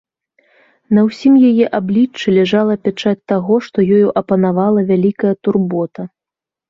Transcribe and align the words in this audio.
На 0.97 1.01
ўсім 1.07 1.33
яе 1.49 1.65
абліччы 1.79 2.27
ляжала 2.37 2.77
пячаць 2.87 3.15
таго, 3.33 3.53
што 3.67 3.77
ёю 3.99 4.07
апанавала 4.23 4.79
вялікая 4.93 5.33
турбота. 5.47 6.01